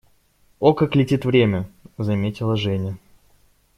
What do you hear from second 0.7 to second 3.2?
как летит время!»,- заметила Женя.